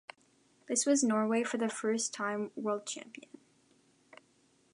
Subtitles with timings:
[0.65, 3.29] This was Norway for the first time world champion.